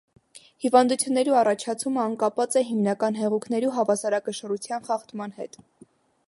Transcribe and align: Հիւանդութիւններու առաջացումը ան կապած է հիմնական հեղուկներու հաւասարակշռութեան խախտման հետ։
Հիւանդութիւններու 0.63 1.35
առաջացումը 1.41 2.01
ան 2.05 2.15
կապած 2.23 2.57
է 2.63 2.63
հիմնական 2.71 3.19
հեղուկներու 3.21 3.75
հաւասարակշռութեան 3.77 4.89
խախտման 4.89 5.37
հետ։ 5.39 5.63